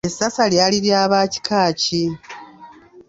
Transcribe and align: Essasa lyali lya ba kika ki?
Essasa 0.07 0.43
lyali 0.51 0.77
lya 0.85 1.01
ba 1.11 1.21
kika 1.31 1.61
ki? 1.81 2.03